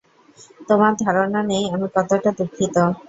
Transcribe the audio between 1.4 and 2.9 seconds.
নেই আমি কতটা দুঃখিত।